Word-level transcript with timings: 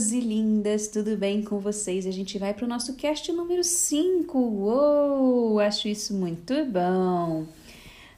lindos 0.00 0.12
e 0.12 0.20
lindas, 0.20 0.88
tudo 0.88 1.16
bem 1.16 1.42
com 1.42 1.58
vocês? 1.58 2.06
A 2.06 2.10
gente 2.10 2.38
vai 2.38 2.54
para 2.54 2.64
o 2.64 2.68
nosso 2.68 2.94
cast 2.94 3.30
número 3.32 3.62
5. 3.62 4.38
Uou, 4.38 5.60
acho 5.60 5.88
isso 5.88 6.14
muito 6.14 6.54
bom. 6.64 7.44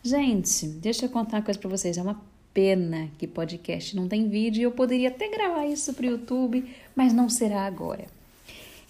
Gente, 0.03 0.69
deixa 0.69 1.07
eu 1.07 1.09
contar 1.09 1.39
uma 1.39 1.43
coisa 1.43 1.59
para 1.59 1.71
vocês. 1.71 1.99
É 1.99 2.03
uma 2.03 2.23
pena 2.55 3.09
que 3.19 3.27
podcast 3.27 3.97
não 3.97 4.07
tem 4.07 4.29
vídeo 4.29 4.63
eu 4.63 4.71
poderia 4.71 5.09
até 5.09 5.29
gravar 5.29 5.67
isso 5.67 5.93
para 5.95 6.07
o 6.07 6.11
YouTube, 6.11 6.65
mas 6.95 7.13
não 7.13 7.29
será 7.29 7.67
agora. 7.67 8.07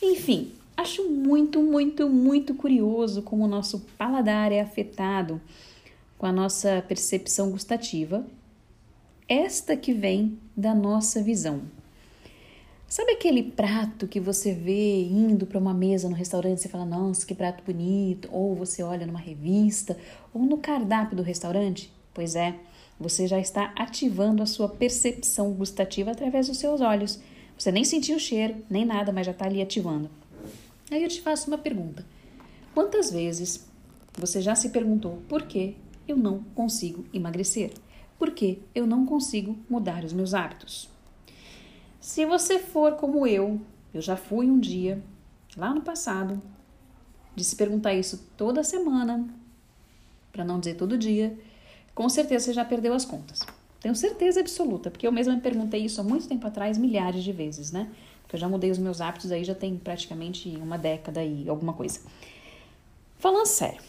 Enfim, 0.03 0.53
acho 0.77 1.09
muito, 1.09 1.63
muito, 1.63 2.11
muito 2.11 2.54
curioso 2.54 3.22
como 3.22 3.45
o 3.45 3.49
nosso 3.49 3.81
paladar 3.96 4.53
é 4.53 4.61
afetado 4.61 5.40
com 6.18 6.27
a 6.27 6.32
nossa 6.32 6.85
percepção 6.86 7.50
gustativa, 7.50 8.27
esta 9.27 9.77
que 9.77 9.95
vem 9.95 10.39
da 10.54 10.75
nossa 10.75 11.22
visão. 11.22 11.63
Sabe 12.93 13.13
aquele 13.13 13.43
prato 13.43 14.07
que 14.07 14.21
você 14.21 14.53
vê 14.53 15.05
indo 15.05 15.46
para 15.46 15.59
uma 15.59 15.73
mesa 15.73 16.11
no 16.11 16.14
restaurante 16.14 16.59
e 16.59 16.61
você 16.61 16.69
fala, 16.69 16.85
nossa, 16.85 17.25
que 17.25 17.35
prato 17.35 17.64
bonito, 17.64 18.29
ou 18.31 18.55
você 18.55 18.83
olha 18.83 19.07
numa 19.07 19.19
revista, 19.19 19.96
ou 20.31 20.43
no 20.43 20.59
cardápio 20.59 21.17
do 21.17 21.23
restaurante? 21.23 21.91
Pois 22.13 22.36
é, 22.36 22.55
você 23.00 23.27
já 23.27 23.41
está 23.41 23.73
ativando 23.79 24.43
a 24.43 24.47
sua 24.47 24.69
percepção 24.69 25.53
gustativa 25.53 26.11
através 26.11 26.49
dos 26.49 26.59
seus 26.59 26.83
olhos. 26.83 27.19
Você 27.57 27.73
nem 27.73 27.83
sentiu 27.83 28.17
o 28.17 28.21
cheiro, 28.21 28.57
nem 28.69 28.85
nada, 28.85 29.11
mas 29.11 29.25
já 29.25 29.33
está 29.33 29.47
ali 29.47 29.63
ativando. 29.63 30.11
Aí 30.91 31.03
eu 31.03 31.09
te 31.09 31.22
faço 31.22 31.49
uma 31.49 31.57
pergunta: 31.57 32.05
quantas 32.75 33.11
vezes 33.11 33.67
você 34.19 34.42
já 34.42 34.55
se 34.55 34.69
perguntou 34.69 35.22
por 35.31 35.44
que 35.44 35.77
eu 36.06 36.19
não 36.19 36.41
consigo 36.55 37.06
emagrecer? 37.11 37.70
Por 38.19 38.33
que 38.33 38.59
eu 38.75 38.86
não 38.86 39.06
consigo 39.06 39.56
mudar 39.66 40.05
os 40.05 40.12
meus 40.12 40.34
hábitos? 40.34 40.92
Se 42.03 42.27
você 42.27 42.58
for 42.58 42.97
como 42.97 43.25
eu, 43.28 43.61
eu 43.95 44.03
já 44.03 44.17
fui 44.17 44.50
um 44.50 44.58
dia, 44.58 45.00
lá 45.56 45.72
no 45.72 45.83
passado, 45.83 46.42
de 47.33 47.44
se 47.44 47.55
perguntar 47.55 47.94
isso 47.94 48.27
toda 48.36 48.64
semana, 48.64 49.25
para 50.33 50.44
não 50.44 50.59
dizer 50.59 50.75
todo 50.75 50.98
dia, 50.98 51.39
com 51.94 52.09
certeza 52.09 52.47
você 52.47 52.53
já 52.55 52.64
perdeu 52.64 52.92
as 52.92 53.05
contas. 53.05 53.39
Tenho 53.81 53.94
certeza 53.94 54.41
absoluta, 54.41 54.91
porque 54.91 55.06
eu 55.06 55.12
mesma 55.12 55.36
me 55.36 55.41
perguntei 55.41 55.84
isso 55.84 56.00
há 56.00 56.05
muito 56.05 56.27
tempo 56.27 56.44
atrás, 56.44 56.77
milhares 56.77 57.22
de 57.22 57.31
vezes, 57.31 57.70
né? 57.70 57.89
Porque 58.22 58.34
eu 58.34 58.41
já 58.41 58.48
mudei 58.48 58.72
os 58.72 58.78
meus 58.78 59.00
hábitos 59.00 59.31
aí 59.31 59.44
já 59.44 59.55
tem 59.55 59.77
praticamente 59.77 60.48
uma 60.56 60.77
década 60.77 61.22
e 61.22 61.48
alguma 61.48 61.72
coisa. 61.72 62.00
Falando 63.16 63.47
sério, 63.47 63.81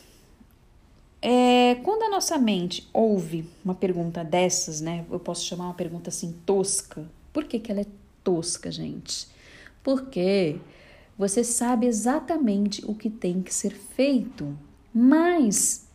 é, 1.19 1.79
quando 1.83 2.03
a 2.03 2.09
nossa 2.09 2.37
mente 2.37 2.87
ouve 2.93 3.49
uma 3.65 3.73
pergunta 3.73 4.23
dessas, 4.23 4.81
né? 4.81 5.03
Eu 5.09 5.19
posso 5.19 5.43
chamar 5.43 5.65
uma 5.65 5.73
pergunta 5.73 6.11
assim 6.11 6.35
tosca. 6.45 7.03
Por 7.31 7.45
que, 7.45 7.57
que 7.57 7.71
ela 7.71 7.81
é 7.81 8.02
tosca, 8.23 8.71
gente. 8.71 9.27
Porque 9.83 10.59
você 11.17 11.43
sabe 11.43 11.85
exatamente 11.85 12.83
o 12.85 12.95
que 12.95 13.09
tem 13.09 13.41
que 13.41 13.53
ser 13.53 13.73
feito, 13.73 14.57
mas 14.93 15.87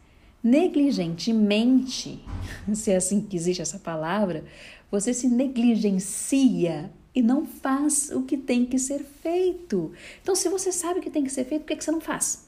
negligentemente, 0.42 2.24
se 2.74 2.90
é 2.90 2.96
assim 2.96 3.20
que 3.20 3.36
existe 3.36 3.62
essa 3.62 3.78
palavra, 3.78 4.44
você 4.90 5.12
se 5.12 5.28
negligencia 5.28 6.90
e 7.14 7.20
não 7.20 7.44
faz 7.44 8.10
o 8.10 8.22
que 8.22 8.36
tem 8.36 8.64
que 8.64 8.78
ser 8.78 9.00
feito. 9.00 9.92
Então, 10.22 10.34
se 10.34 10.48
você 10.48 10.70
sabe 10.70 11.00
o 11.00 11.02
que 11.02 11.10
tem 11.10 11.24
que 11.24 11.30
ser 11.30 11.44
feito, 11.44 11.62
por 11.62 11.68
que, 11.68 11.76
que 11.76 11.84
você 11.84 11.90
não 11.90 12.00
faz? 12.00 12.47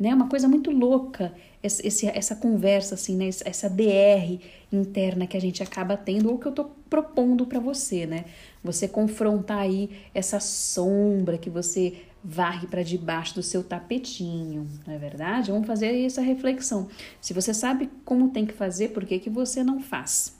Né? 0.00 0.14
Uma 0.14 0.28
coisa 0.28 0.48
muito 0.48 0.70
louca 0.70 1.34
esse, 1.62 2.06
essa 2.06 2.34
conversa, 2.34 2.94
assim, 2.94 3.14
né? 3.14 3.28
essa 3.28 3.68
DR 3.68 4.40
interna 4.72 5.26
que 5.26 5.36
a 5.36 5.40
gente 5.40 5.62
acaba 5.62 5.94
tendo, 5.94 6.30
ou 6.30 6.38
que 6.38 6.46
eu 6.46 6.50
estou 6.50 6.74
propondo 6.88 7.44
para 7.44 7.60
você, 7.60 8.06
né? 8.06 8.24
Você 8.64 8.88
confrontar 8.88 9.58
aí 9.58 9.90
essa 10.14 10.40
sombra 10.40 11.36
que 11.36 11.50
você 11.50 12.02
varre 12.24 12.66
para 12.66 12.82
debaixo 12.82 13.34
do 13.34 13.42
seu 13.42 13.62
tapetinho, 13.62 14.66
não 14.86 14.94
é 14.94 14.98
verdade? 14.98 15.50
Vamos 15.50 15.66
fazer 15.66 16.04
essa 16.04 16.22
reflexão. 16.22 16.88
Se 17.20 17.34
você 17.34 17.52
sabe 17.52 17.90
como 18.04 18.30
tem 18.30 18.46
que 18.46 18.54
fazer, 18.54 18.88
por 18.88 19.04
que, 19.04 19.18
que 19.18 19.30
você 19.30 19.62
não 19.62 19.80
faz? 19.80 20.34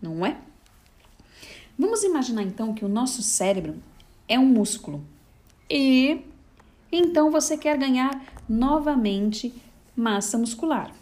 Não 0.00 0.26
é? 0.26 0.36
Vamos 1.78 2.04
imaginar 2.04 2.42
então 2.42 2.74
que 2.74 2.84
o 2.84 2.88
nosso 2.88 3.22
cérebro 3.22 3.76
é 4.28 4.38
um 4.38 4.46
músculo 4.46 5.04
e 5.68 6.20
então 6.92 7.30
você 7.30 7.56
quer 7.56 7.76
ganhar 7.76 8.10
novamente 8.48 9.54
massa 9.96 10.36
muscular. 10.38 10.92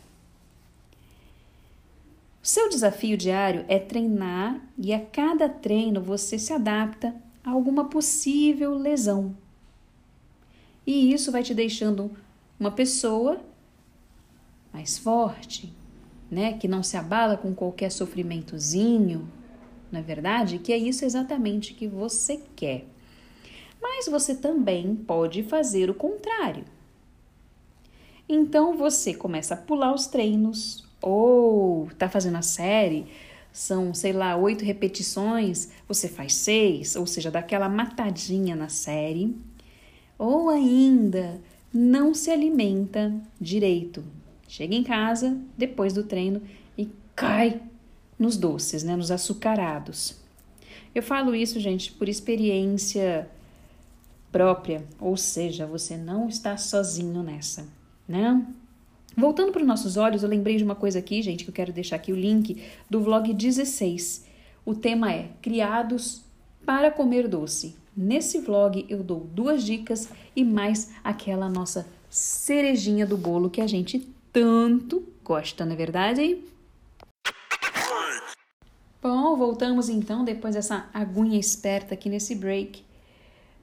O 2.42 2.47
seu 2.47 2.69
desafio 2.69 3.16
diário 3.16 3.64
é 3.69 3.78
treinar 3.78 4.60
e 4.76 4.92
a 4.92 5.00
cada 5.00 5.48
treino 5.48 6.00
você 6.00 6.38
se 6.38 6.53
adapta 6.53 7.14
a 7.44 7.50
alguma 7.50 7.84
possível 7.84 8.75
lesão. 8.75 9.36
E 10.86 11.12
isso 11.12 11.30
vai 11.30 11.42
te 11.42 11.54
deixando 11.54 12.10
uma 12.58 12.72
pessoa 12.72 13.41
mais 14.72 14.98
forte, 14.98 15.72
né, 16.30 16.54
que 16.54 16.66
não 16.66 16.82
se 16.82 16.97
abala 16.97 17.36
com 17.36 17.54
qualquer 17.54 17.92
sofrimentozinho, 17.92 19.28
não 19.92 20.00
é 20.00 20.03
verdade? 20.03 20.59
Que 20.59 20.72
é 20.72 20.78
isso 20.78 21.04
exatamente 21.04 21.74
que 21.74 21.86
você 21.86 22.41
quer. 22.56 22.86
Mas 23.80 24.06
você 24.06 24.34
também 24.34 24.97
pode 24.97 25.42
fazer 25.42 25.91
o 25.91 25.94
contrário. 25.94 26.64
Então 28.28 28.77
você 28.77 29.15
começa 29.15 29.55
a 29.55 29.56
pular 29.56 29.94
os 29.94 30.06
treinos, 30.06 30.84
ou 31.00 31.88
tá 31.99 32.09
fazendo 32.09 32.37
a 32.37 32.43
série, 32.43 33.06
são, 33.53 33.93
sei 33.93 34.12
lá, 34.12 34.37
oito 34.37 34.65
repetições, 34.65 35.69
você 35.87 36.09
faz 36.09 36.34
seis, 36.34 36.97
ou 36.97 37.06
seja, 37.06 37.31
dá 37.31 37.41
aquela 37.41 37.69
matadinha 37.69 38.56
na 38.56 38.69
série, 38.69 39.37
ou 40.19 40.49
ainda 40.49 41.41
não 41.72 42.15
se 42.15 42.31
alimenta 42.31 43.12
direito. 43.41 44.03
Chega 44.49 44.75
em 44.75 44.83
casa 44.83 45.37
depois 45.56 45.93
do 45.93 46.04
treino 46.04 46.41
e 46.78 46.89
cai 47.15 47.60
nos 48.19 48.37
doces, 48.37 48.83
né, 48.83 48.97
nos 48.97 49.10
açucarados. 49.10 50.16
Eu 50.94 51.03
falo 51.03 51.34
isso, 51.34 51.59
gente, 51.59 51.93
por 51.93 52.09
experiência 52.09 53.28
própria, 54.31 54.87
ou 55.00 55.16
seja, 55.16 55.66
você 55.66 55.97
não 55.97 56.28
está 56.28 56.56
sozinho 56.56 57.22
nessa 57.22 57.66
né? 58.09 58.45
Voltando 59.17 59.53
para 59.53 59.61
os 59.61 59.69
nossos 59.69 59.97
olhos, 59.97 60.23
eu 60.23 60.29
lembrei 60.29 60.57
de 60.57 60.65
uma 60.65 60.75
coisa 60.75 60.99
aqui, 60.99 61.21
gente, 61.21 61.45
que 61.45 61.51
eu 61.51 61.55
quero 61.55 61.73
deixar 61.73 61.97
aqui 61.97 62.13
o 62.13 62.17
link 62.17 62.63
do 62.89 63.01
vlog 63.01 63.33
16. 63.33 64.27
O 64.65 64.75
tema 64.75 65.13
é 65.13 65.29
Criados 65.43 66.23
para 66.65 66.91
comer 66.91 67.29
doce. 67.29 67.77
Nesse 67.95 68.39
vlog 68.39 68.87
eu 68.89 69.03
dou 69.03 69.21
duas 69.21 69.63
dicas 69.63 70.09
e 70.35 70.43
mais 70.45 70.93
aquela 71.05 71.49
nossa 71.49 71.87
cerejinha 72.09 73.07
do 73.07 73.19
bolo 73.19 73.51
que 73.51 73.61
a 73.61 73.67
gente 73.67 74.09
tanto 74.33 75.07
gosta, 75.23 75.65
não 75.67 75.73
é 75.73 75.77
verdade? 75.77 76.39
Bom, 79.03 79.37
voltamos 79.37 79.89
então 79.89 80.25
depois 80.25 80.55
dessa 80.55 80.89
aguinha 80.95 81.39
esperta 81.39 81.95
aqui 81.95 82.09
nesse 82.09 82.34
break. 82.34 82.83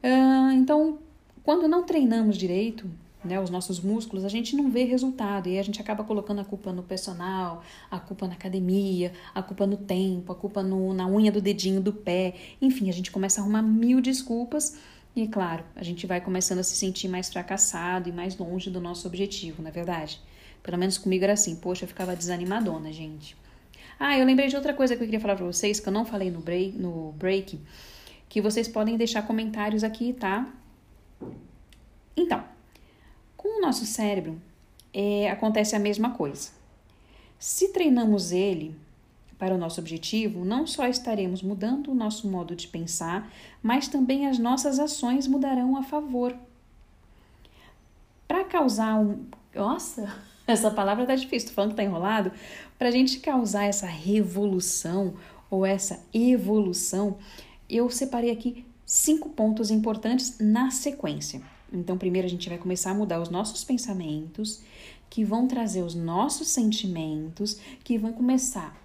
Uh, 0.03 0.51
então, 0.51 0.99
quando 1.43 1.67
não 1.67 1.83
treinamos 1.83 2.37
direito, 2.37 2.89
né, 3.23 3.39
os 3.39 3.49
nossos 3.49 3.79
músculos, 3.79 4.23
a 4.23 4.29
gente 4.29 4.55
não 4.55 4.71
vê 4.71 4.83
resultado 4.83 5.49
e 5.49 5.59
a 5.59 5.63
gente 5.63 5.81
acaba 5.81 6.03
colocando 6.03 6.39
a 6.39 6.45
culpa 6.45 6.71
no 6.71 6.83
personal, 6.83 7.63
a 7.91 7.99
culpa 7.99 8.27
na 8.27 8.33
academia, 8.33 9.11
a 9.35 9.43
culpa 9.43 9.67
no 9.67 9.77
tempo, 9.77 10.31
a 10.31 10.35
culpa 10.35 10.63
no, 10.63 10.93
na 10.93 11.07
unha 11.07 11.31
do 11.31 11.41
dedinho 11.41 11.81
do 11.81 11.91
pé, 11.91 12.35
enfim, 12.61 12.89
a 12.89 12.93
gente 12.93 13.11
começa 13.11 13.41
a 13.41 13.43
arrumar 13.43 13.61
mil 13.61 13.99
desculpas 13.99 14.77
e, 15.15 15.27
claro, 15.27 15.63
a 15.75 15.83
gente 15.83 16.07
vai 16.07 16.21
começando 16.21 16.59
a 16.59 16.63
se 16.63 16.75
sentir 16.75 17.07
mais 17.07 17.29
fracassado 17.29 18.07
e 18.07 18.11
mais 18.11 18.37
longe 18.37 18.69
do 18.69 18.79
nosso 18.79 19.07
objetivo, 19.07 19.61
na 19.61 19.69
é 19.69 19.71
verdade. 19.71 20.21
Pelo 20.63 20.77
menos 20.77 20.97
comigo 20.97 21.23
era 21.23 21.33
assim, 21.33 21.55
poxa, 21.55 21.83
eu 21.83 21.87
ficava 21.87 22.15
desanimadona, 22.15 22.91
gente. 22.91 23.35
Ah, 23.99 24.17
eu 24.17 24.25
lembrei 24.25 24.47
de 24.47 24.55
outra 24.55 24.73
coisa 24.73 24.95
que 24.95 25.01
eu 25.01 25.05
queria 25.05 25.19
falar 25.19 25.35
pra 25.35 25.45
vocês, 25.45 25.79
que 25.79 25.89
eu 25.89 25.93
não 25.93 26.05
falei 26.05 26.31
no 26.31 26.39
break, 26.39 26.77
no 26.77 27.11
break 27.13 27.59
que 28.29 28.39
vocês 28.39 28.67
podem 28.67 28.95
deixar 28.95 29.23
comentários 29.23 29.83
aqui, 29.83 30.13
tá? 30.13 30.47
Então, 32.15 32.43
com 33.39 33.57
o 33.57 33.61
nosso 33.61 33.85
cérebro, 33.85 34.37
é, 34.93 35.31
acontece 35.31 35.73
a 35.73 35.79
mesma 35.79 36.11
coisa. 36.11 36.49
Se 37.39 37.69
treinamos 37.69 38.33
ele 38.33 38.75
para 39.37 39.55
o 39.55 39.57
nosso 39.57 39.79
objetivo, 39.79 40.43
não 40.43 40.67
só 40.67 40.85
estaremos 40.85 41.41
mudando 41.41 41.89
o 41.89 41.95
nosso 41.95 42.27
modo 42.27 42.53
de 42.53 42.67
pensar, 42.67 43.31
mas 43.63 43.87
também 43.87 44.27
as 44.27 44.37
nossas 44.37 44.77
ações 44.77 45.25
mudarão 45.25 45.77
a 45.77 45.83
favor. 45.83 46.35
Para 48.27 48.43
causar 48.43 48.99
um. 48.99 49.23
Nossa, 49.55 50.13
essa 50.45 50.69
palavra 50.69 51.05
tá 51.05 51.15
difícil, 51.15 51.47
tô 51.47 51.55
falando 51.55 51.71
que 51.71 51.77
tá 51.77 51.83
enrolado. 51.83 52.33
Para 52.77 52.89
a 52.89 52.91
gente 52.91 53.21
causar 53.21 53.63
essa 53.63 53.87
revolução 53.87 55.13
ou 55.49 55.65
essa 55.65 56.03
evolução, 56.13 57.17
eu 57.69 57.89
separei 57.89 58.31
aqui 58.31 58.65
cinco 58.85 59.29
pontos 59.29 59.71
importantes 59.71 60.37
na 60.41 60.71
sequência. 60.71 61.41
Então, 61.71 61.97
primeiro 61.97 62.27
a 62.27 62.29
gente 62.29 62.49
vai 62.49 62.57
começar 62.57 62.91
a 62.91 62.93
mudar 62.93 63.21
os 63.21 63.29
nossos 63.29 63.63
pensamentos, 63.63 64.61
que 65.09 65.23
vão 65.23 65.47
trazer 65.47 65.83
os 65.83 65.95
nossos 65.95 66.47
sentimentos, 66.47 67.59
que 67.83 67.97
vão 67.97 68.13
começar 68.13 68.79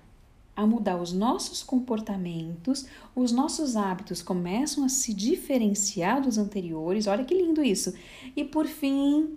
a 0.56 0.66
mudar 0.66 0.96
os 1.00 1.12
nossos 1.12 1.62
comportamentos, 1.62 2.86
os 3.14 3.32
nossos 3.32 3.76
hábitos 3.76 4.22
começam 4.22 4.84
a 4.84 4.88
se 4.88 5.12
diferenciar 5.12 6.22
dos 6.22 6.38
anteriores. 6.38 7.06
Olha 7.06 7.24
que 7.24 7.34
lindo 7.34 7.62
isso! 7.62 7.92
E 8.36 8.44
por 8.44 8.66
fim, 8.66 9.36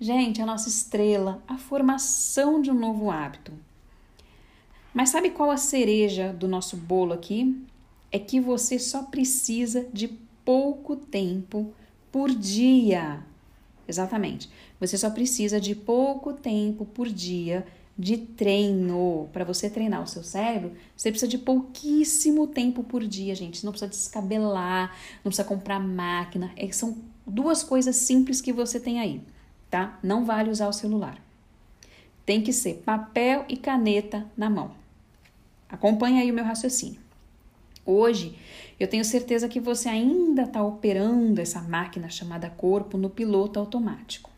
gente, 0.00 0.42
a 0.42 0.46
nossa 0.46 0.68
estrela, 0.68 1.42
a 1.46 1.56
formação 1.56 2.60
de 2.60 2.70
um 2.70 2.78
novo 2.78 3.10
hábito. 3.10 3.52
Mas 4.92 5.10
sabe 5.10 5.30
qual 5.30 5.50
a 5.50 5.56
cereja 5.56 6.32
do 6.32 6.48
nosso 6.48 6.76
bolo 6.76 7.12
aqui? 7.12 7.56
É 8.10 8.18
que 8.18 8.40
você 8.40 8.78
só 8.78 9.04
precisa 9.04 9.86
de 9.92 10.08
pouco 10.44 10.96
tempo 10.96 11.72
por 12.10 12.30
dia. 12.30 13.20
Exatamente. 13.86 14.50
Você 14.78 14.98
só 14.98 15.10
precisa 15.10 15.60
de 15.60 15.74
pouco 15.74 16.32
tempo 16.32 16.84
por 16.84 17.08
dia 17.08 17.66
de 17.98 18.16
treino. 18.16 19.28
Para 19.32 19.44
você 19.44 19.68
treinar 19.68 20.02
o 20.02 20.06
seu 20.06 20.22
cérebro, 20.22 20.72
você 20.96 21.10
precisa 21.10 21.28
de 21.28 21.36
pouquíssimo 21.36 22.46
tempo 22.46 22.84
por 22.84 23.04
dia, 23.04 23.34
gente. 23.34 23.58
Você 23.58 23.66
não 23.66 23.72
precisa 23.72 23.90
descabelar, 23.90 24.96
não 25.16 25.30
precisa 25.30 25.44
comprar 25.44 25.80
máquina. 25.80 26.52
É, 26.56 26.70
são 26.70 26.98
duas 27.26 27.64
coisas 27.64 27.96
simples 27.96 28.40
que 28.40 28.52
você 28.52 28.78
tem 28.78 29.00
aí, 29.00 29.20
tá? 29.68 29.98
Não 30.02 30.24
vale 30.24 30.50
usar 30.50 30.68
o 30.68 30.72
celular. 30.72 31.20
Tem 32.24 32.40
que 32.42 32.52
ser 32.52 32.82
papel 32.84 33.44
e 33.48 33.56
caneta 33.56 34.26
na 34.36 34.48
mão. 34.48 34.70
Acompanha 35.68 36.22
aí 36.22 36.30
o 36.30 36.34
meu 36.34 36.44
raciocínio. 36.44 37.07
Hoje, 37.90 38.36
eu 38.78 38.86
tenho 38.86 39.02
certeza 39.02 39.48
que 39.48 39.58
você 39.58 39.88
ainda 39.88 40.42
está 40.42 40.62
operando 40.62 41.40
essa 41.40 41.62
máquina 41.62 42.10
chamada 42.10 42.50
corpo 42.50 42.98
no 42.98 43.08
piloto 43.08 43.58
automático. 43.58 44.28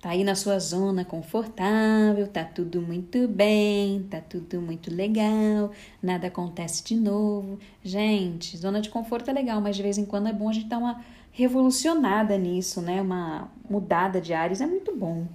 Tá 0.00 0.10
aí 0.10 0.22
na 0.22 0.36
sua 0.36 0.60
zona 0.60 1.04
confortável, 1.04 2.28
tá 2.28 2.44
tudo 2.44 2.80
muito 2.80 3.26
bem, 3.26 4.06
tá 4.08 4.20
tudo 4.20 4.62
muito 4.62 4.94
legal, 4.94 5.72
nada 6.00 6.28
acontece 6.28 6.84
de 6.84 6.94
novo. 6.94 7.58
Gente, 7.82 8.56
zona 8.56 8.80
de 8.80 8.90
conforto 8.90 9.28
é 9.28 9.32
legal, 9.32 9.60
mas 9.60 9.74
de 9.74 9.82
vez 9.82 9.98
em 9.98 10.04
quando 10.04 10.28
é 10.28 10.32
bom 10.32 10.48
a 10.48 10.52
gente 10.52 10.68
dar 10.68 10.78
uma 10.78 11.04
revolucionada 11.32 12.38
nisso, 12.38 12.80
né? 12.80 13.02
Uma 13.02 13.50
mudada 13.68 14.20
de 14.20 14.32
ares 14.32 14.60
é 14.60 14.66
muito 14.68 14.94
bom. 14.96 15.26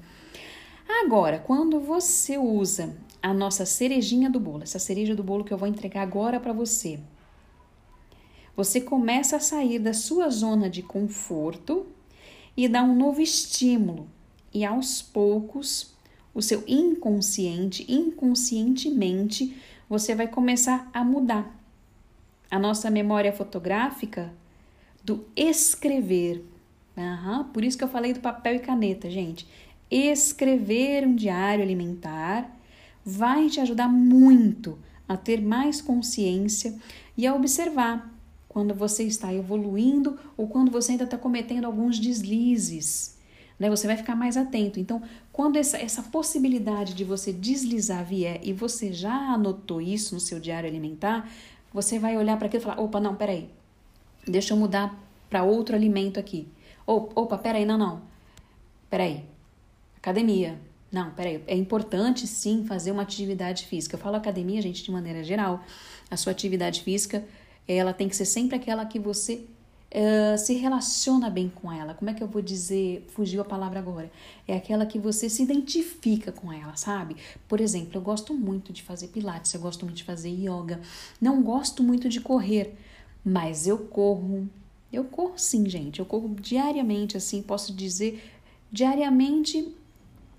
Agora, 0.87 1.39
quando 1.39 1.77
você 1.81 2.37
usa 2.37 2.95
a 3.25 3.33
nossa 3.33 3.65
cerejinha 3.65 4.29
do 4.29 4.39
bolo, 4.39 4.61
essa 4.61 4.77
cereja 4.77 5.15
do 5.15 5.23
bolo 5.23 5.43
que 5.43 5.51
eu 5.51 5.57
vou 5.57 5.67
entregar 5.67 6.03
agora 6.03 6.39
para 6.39 6.53
você, 6.53 6.99
você 8.55 8.79
começa 8.79 9.37
a 9.37 9.39
sair 9.39 9.79
da 9.79 9.93
sua 9.93 10.29
zona 10.29 10.69
de 10.69 10.83
conforto 10.83 11.87
e 12.55 12.67
dá 12.67 12.83
um 12.83 12.95
novo 12.95 13.19
estímulo 13.19 14.07
e 14.53 14.63
aos 14.63 15.01
poucos 15.01 15.95
o 16.35 16.41
seu 16.41 16.63
inconsciente, 16.67 17.91
inconscientemente, 17.91 19.57
você 19.89 20.13
vai 20.13 20.27
começar 20.27 20.87
a 20.93 21.03
mudar. 21.03 21.59
A 22.51 22.59
nossa 22.59 22.91
memória 22.91 23.33
fotográfica 23.33 24.31
do 25.03 25.25
escrever. 25.35 26.45
Uhum, 26.95 27.45
por 27.45 27.63
isso 27.63 27.77
que 27.77 27.83
eu 27.83 27.89
falei 27.89 28.13
do 28.13 28.19
papel 28.19 28.55
e 28.55 28.59
caneta, 28.59 29.09
gente. 29.09 29.47
Escrever 29.89 31.07
um 31.07 31.15
diário 31.15 31.63
alimentar 31.63 32.55
vai 33.05 33.49
te 33.49 33.59
ajudar 33.59 33.87
muito 33.87 34.79
a 35.07 35.15
ter 35.15 35.41
mais 35.41 35.81
consciência 35.81 36.75
e 37.15 37.27
a 37.27 37.35
observar 37.35 38.11
quando 38.49 38.73
você 38.73 39.03
está 39.03 39.33
evoluindo 39.33 40.17
ou 40.35 40.47
quando 40.47 40.71
você 40.71 40.93
ainda 40.93 41.03
está 41.03 41.17
cometendo 41.17 41.65
alguns 41.65 41.99
deslizes 41.99 43.15
né? 43.59 43.69
Você 43.69 43.87
vai 43.87 43.97
ficar 43.97 44.15
mais 44.15 44.37
atento. 44.37 44.79
Então, 44.79 45.01
quando 45.31 45.57
essa, 45.57 45.77
essa 45.77 46.03
possibilidade 46.03 46.93
de 46.93 47.03
você 47.03 47.31
deslizar 47.31 48.05
vier 48.05 48.39
e 48.43 48.53
você 48.53 48.91
já 48.91 49.13
anotou 49.13 49.81
isso 49.81 50.13
no 50.13 50.19
seu 50.19 50.39
diário 50.39 50.69
alimentar, 50.69 51.29
você 51.73 51.97
vai 51.97 52.17
olhar 52.17 52.37
para 52.37 52.47
aquilo 52.47 52.61
e 52.61 52.65
falar: 52.65 52.81
opa, 52.81 52.99
não, 52.99 53.15
peraí, 53.15 53.49
deixa 54.27 54.53
eu 54.53 54.57
mudar 54.57 54.97
para 55.29 55.43
outro 55.43 55.75
alimento 55.75 56.19
aqui. 56.19 56.47
Opa, 56.85 57.37
peraí, 57.37 57.65
não, 57.65 57.77
não, 57.77 58.01
peraí, 58.89 59.25
academia. 59.97 60.59
Não, 60.91 61.11
peraí, 61.11 61.43
é 61.47 61.55
importante 61.55 62.25
sim 62.27 62.63
fazer 62.65 62.91
uma 62.91 63.01
atividade 63.01 63.65
física. 63.65 63.95
Eu 63.95 63.99
falo 63.99 64.15
academia, 64.15 64.61
gente, 64.61 64.83
de 64.83 64.91
maneira 64.91 65.23
geral. 65.23 65.63
A 66.09 66.15
sua 66.15 66.31
atividade 66.31 66.81
física, 66.81 67.25
ela 67.67 67.93
tem 67.93 68.07
que 68.07 68.15
ser 68.15 68.25
sempre 68.25 68.55
aquela 68.55 68.85
que 68.85 68.99
você 68.99 69.45
uh, 69.95 70.37
se 70.37 70.53
relaciona 70.53 71.29
bem 71.29 71.49
com 71.49 71.71
ela. 71.71 71.93
Como 71.93 72.09
é 72.09 72.13
que 72.13 72.21
eu 72.21 72.27
vou 72.27 72.41
dizer? 72.41 73.05
Fugiu 73.09 73.41
a 73.41 73.45
palavra 73.45 73.79
agora. 73.79 74.11
É 74.47 74.55
aquela 74.55 74.85
que 74.85 74.99
você 74.99 75.29
se 75.29 75.43
identifica 75.43 76.31
com 76.31 76.51
ela, 76.51 76.75
sabe? 76.75 77.15
Por 77.47 77.59
exemplo, 77.59 77.91
eu 77.95 78.01
gosto 78.01 78.33
muito 78.33 78.73
de 78.73 78.83
fazer 78.83 79.07
pilates, 79.07 79.53
eu 79.53 79.59
gosto 79.59 79.85
muito 79.85 79.97
de 79.97 80.03
fazer 80.03 80.29
yoga. 80.29 80.81
Não 81.19 81.41
gosto 81.41 81.83
muito 81.83 82.09
de 82.09 82.19
correr, 82.19 82.75
mas 83.23 83.67
eu 83.67 83.77
corro. 83.77 84.49
Eu 84.91 85.05
corro 85.05 85.33
sim, 85.37 85.67
gente. 85.67 85.99
Eu 85.99 86.05
corro 86.05 86.35
diariamente, 86.39 87.17
assim, 87.17 87.41
posso 87.41 87.73
dizer 87.73 88.31
diariamente 88.71 89.73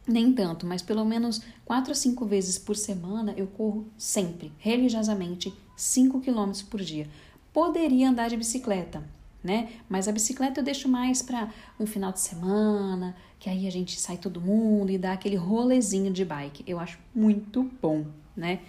nem 0.07 0.33
tanto, 0.33 0.67
mas 0.67 0.83
pelo 0.83 1.05
menos 1.05 1.43
quatro 1.65 1.93
a 1.93 1.95
cinco 1.95 2.25
vezes 2.25 2.59
por 2.59 2.77
semana 2.77 3.35
eu 3.37 3.47
corro 3.47 3.87
sempre, 3.99 4.53
religiosamente, 4.59 5.53
5 5.77 6.21
quilômetros 6.21 6.63
por 6.63 6.81
dia. 6.81 7.07
Poderia 7.53 8.09
andar 8.09 8.29
de 8.29 8.37
bicicleta, 8.37 9.05
né? 9.43 9.69
Mas 9.89 10.09
a 10.09 10.13
bicicleta 10.13 10.61
eu 10.61 10.65
deixo 10.65 10.89
mais 10.89 11.23
para 11.23 11.53
um 11.79 11.87
final 11.87 12.13
de 12.13 12.21
semana, 12.21 13.15
que 13.39 13.51
aí 13.51 13.67
a 13.67 13.71
gente 13.71 14.01
sai 14.01 14.17
todo 14.17 14.41
mundo 14.41 14.91
e 14.91 14.99
dá 14.99 15.13
aquele 15.13 15.37
rolezinho 15.37 16.13
de 16.13 16.25
bike. 16.25 16.65
Eu 16.67 16.81
acho 16.81 16.99
muito 17.15 17.71
bom, 17.81 18.07
né? 18.37 18.61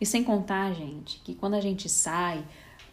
E 0.00 0.06
sem 0.06 0.22
contar, 0.22 0.72
gente, 0.74 1.20
que 1.24 1.34
quando 1.34 1.54
a 1.54 1.60
gente 1.60 1.88
sai, 1.88 2.44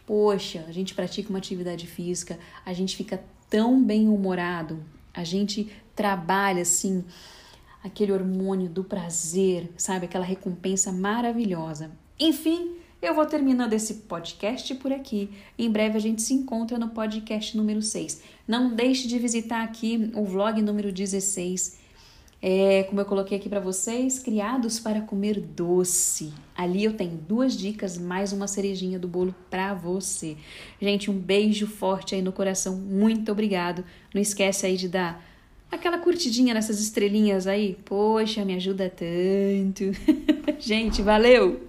poxa, 0.06 0.64
a 0.68 0.72
gente 0.72 0.94
pratica 0.94 1.30
uma 1.30 1.38
atividade 1.38 1.86
física, 1.86 2.38
a 2.64 2.72
gente 2.72 2.96
fica 2.96 3.22
tão 3.48 3.82
bem 3.82 4.08
humorado, 4.08 4.82
a 5.14 5.24
gente 5.24 5.72
trabalha 5.94 6.62
assim 6.62 7.04
aquele 7.82 8.12
hormônio 8.12 8.68
do 8.68 8.84
prazer, 8.84 9.70
sabe? 9.76 10.06
Aquela 10.06 10.24
recompensa 10.24 10.92
maravilhosa. 10.92 11.90
Enfim, 12.18 12.76
eu 13.00 13.14
vou 13.14 13.24
terminando 13.24 13.72
esse 13.72 13.94
podcast 13.94 14.74
por 14.74 14.92
aqui. 14.92 15.30
Em 15.56 15.70
breve 15.70 15.96
a 15.96 16.00
gente 16.00 16.20
se 16.20 16.34
encontra 16.34 16.78
no 16.78 16.88
podcast 16.88 17.56
número 17.56 17.80
6. 17.80 18.22
Não 18.46 18.74
deixe 18.74 19.06
de 19.06 19.18
visitar 19.18 19.62
aqui 19.62 20.10
o 20.14 20.24
vlog 20.24 20.60
número 20.60 20.90
16. 20.90 21.78
É, 22.40 22.84
como 22.84 23.00
eu 23.00 23.04
coloquei 23.04 23.36
aqui 23.36 23.48
para 23.48 23.58
vocês, 23.58 24.18
criados 24.18 24.78
para 24.78 25.00
comer 25.00 25.40
doce. 25.40 26.32
Ali 26.56 26.84
eu 26.84 26.92
tenho 26.92 27.16
duas 27.16 27.56
dicas, 27.56 27.98
mais 27.98 28.32
uma 28.32 28.46
cerejinha 28.46 28.98
do 28.98 29.08
bolo 29.08 29.34
para 29.50 29.74
você. 29.74 30.36
Gente, 30.80 31.10
um 31.10 31.18
beijo 31.18 31.66
forte 31.66 32.14
aí 32.14 32.22
no 32.22 32.32
coração. 32.32 32.76
Muito 32.76 33.30
obrigado. 33.30 33.84
Não 34.14 34.20
esquece 34.20 34.66
aí 34.66 34.76
de 34.76 34.88
dar 34.88 35.24
aquela 35.70 35.98
curtidinha 35.98 36.54
nessas 36.54 36.80
estrelinhas 36.80 37.46
aí. 37.46 37.76
Poxa, 37.84 38.44
me 38.44 38.54
ajuda 38.54 38.90
tanto. 38.90 39.92
Gente, 40.58 41.02
valeu! 41.02 41.68